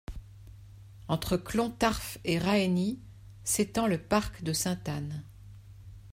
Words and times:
Entre 1.07 1.37
Clontarf 1.37 2.17
et 2.23 2.39
Raheny 2.39 2.99
s'étend 3.43 3.85
le 3.85 3.99
parc 3.99 4.41
de 4.41 4.51
Sainte-Anne. 4.51 5.21